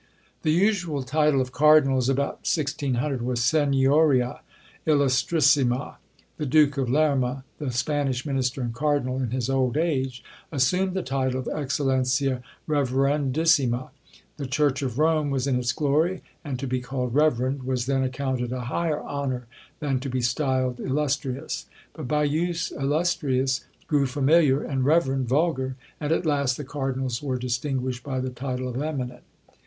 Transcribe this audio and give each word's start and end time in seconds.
The 0.41 0.49
usual 0.51 1.03
title 1.03 1.41
of 1.41 1.51
cardinals, 1.51 2.09
about 2.09 2.37
1600, 2.49 3.21
was 3.21 3.39
seignoria 3.39 4.39
illustrissima; 4.87 5.97
the 6.37 6.45
Duke 6.47 6.79
of 6.79 6.89
Lerma, 6.89 7.43
the 7.59 7.71
Spanish 7.71 8.25
minister 8.25 8.61
and 8.63 8.73
cardinal, 8.73 9.19
in 9.21 9.29
his 9.29 9.47
old 9.47 9.77
age, 9.77 10.23
assumed 10.51 10.95
the 10.95 11.03
title 11.03 11.39
of 11.39 11.45
eccellencia 11.45 12.41
reverendissima. 12.67 13.91
The 14.37 14.47
church 14.47 14.81
of 14.81 14.97
Rome 14.97 15.29
was 15.29 15.45
in 15.45 15.55
its 15.59 15.71
glory, 15.71 16.23
and 16.43 16.57
to 16.57 16.65
be 16.65 16.79
called 16.79 17.13
reverend 17.13 17.61
was 17.61 17.85
then 17.85 18.01
accounted 18.01 18.51
a 18.51 18.61
higher 18.61 19.03
honour 19.03 19.45
than 19.81 19.99
to 19.99 20.09
be 20.09 20.21
styled 20.21 20.79
illustrious. 20.79 21.67
But 21.93 22.07
by 22.07 22.23
use 22.23 22.71
illustrious 22.71 23.65
grew 23.85 24.07
familiar, 24.07 24.63
and 24.63 24.83
reverend 24.83 25.27
vulgar, 25.27 25.75
and 25.99 26.11
at 26.11 26.25
last 26.25 26.57
the 26.57 26.63
cardinals 26.63 27.21
were 27.21 27.37
distinguished 27.37 28.01
by 28.03 28.19
the 28.19 28.31
title 28.31 28.67
of 28.67 28.81
eminent. 28.81 29.21